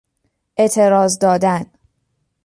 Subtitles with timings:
[0.57, 1.65] اعتراض دادن